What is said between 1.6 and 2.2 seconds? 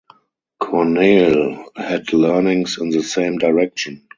had